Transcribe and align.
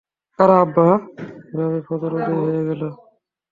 এভাবেই 1.51 1.81
ফজর 1.87 2.11
উদয় 2.15 2.39
হয়ে 2.39 2.63
গেল। 2.69 2.81